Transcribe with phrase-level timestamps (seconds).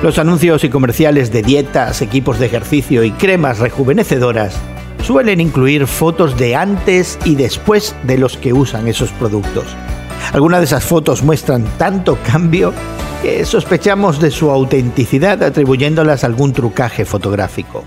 [0.00, 4.56] Los anuncios y comerciales de dietas, equipos de ejercicio y cremas rejuvenecedoras
[5.02, 9.66] suelen incluir fotos de antes y después de los que usan esos productos.
[10.32, 12.72] Algunas de esas fotos muestran tanto cambio
[13.22, 17.82] que sospechamos de su autenticidad atribuyéndolas a algún trucaje fotográfico.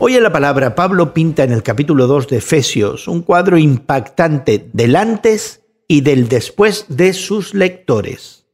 [0.00, 4.68] Hoy en la palabra Pablo pinta en el capítulo 2 de Efesios un cuadro impactante
[4.72, 8.48] del antes y del después de sus lectores.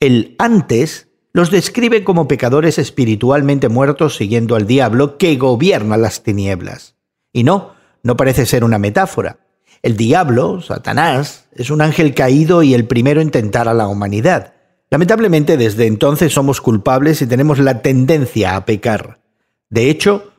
[0.00, 6.94] El antes los describe como pecadores espiritualmente muertos siguiendo al diablo que gobierna las tinieblas.
[7.32, 9.40] Y no, no parece ser una metáfora.
[9.82, 14.54] El diablo, Satanás, es un ángel caído y el primero en tentar a la humanidad.
[14.90, 19.20] Lamentablemente desde entonces somos culpables y tenemos la tendencia a pecar.
[19.68, 20.32] De hecho,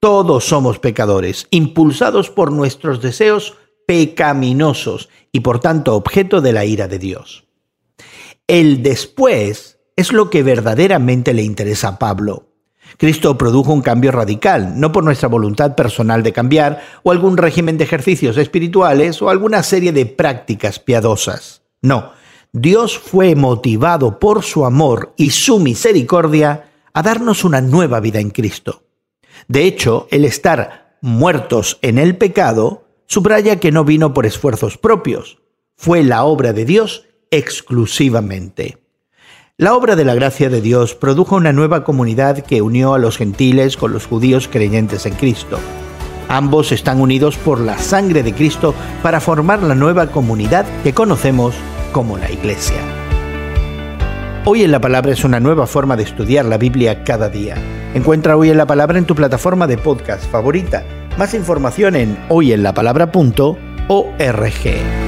[0.00, 6.88] todos somos pecadores, impulsados por nuestros deseos pecaminosos y por tanto objeto de la ira
[6.88, 7.44] de Dios.
[8.46, 12.48] El después es lo que verdaderamente le interesa a Pablo.
[12.98, 17.78] Cristo produjo un cambio radical, no por nuestra voluntad personal de cambiar, o algún régimen
[17.78, 21.62] de ejercicios espirituales, o alguna serie de prácticas piadosas.
[21.80, 22.12] No,
[22.52, 28.30] Dios fue motivado por su amor y su misericordia a darnos una nueva vida en
[28.30, 28.82] Cristo.
[29.48, 35.38] De hecho, el estar muertos en el pecado subraya que no vino por esfuerzos propios,
[35.76, 38.81] fue la obra de Dios exclusivamente.
[39.62, 43.16] La obra de la gracia de Dios produjo una nueva comunidad que unió a los
[43.16, 45.56] gentiles con los judíos creyentes en Cristo.
[46.28, 51.54] Ambos están unidos por la sangre de Cristo para formar la nueva comunidad que conocemos
[51.92, 52.78] como la Iglesia.
[54.46, 57.54] Hoy en la Palabra es una nueva forma de estudiar la Biblia cada día.
[57.94, 60.82] Encuentra Hoy en la Palabra en tu plataforma de podcast favorita.
[61.16, 65.01] Más información en hoyenlapalabra.org.